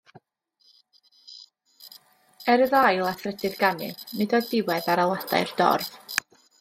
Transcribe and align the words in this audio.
Er 2.53 2.63
iddo 2.67 2.79
ail 2.79 3.09
a 3.09 3.11
thrydydd 3.19 3.59
ganu, 3.61 3.91
nid 4.21 4.35
oedd 4.39 4.51
diwedd 4.55 4.93
ar 4.95 5.03
alwadau'r 5.05 5.53
dorf. 5.61 5.97